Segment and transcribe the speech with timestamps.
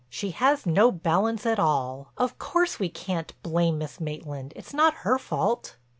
[0.09, 2.11] She has no balance at all.
[2.17, 5.75] Of course we can't blame Miss Maitland—it's not her fault."